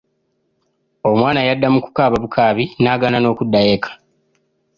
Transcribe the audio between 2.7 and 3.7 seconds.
n’agaana n'okuddayo